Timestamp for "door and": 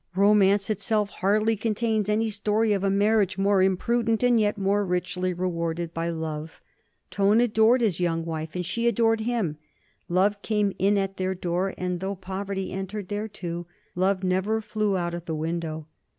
11.35-11.99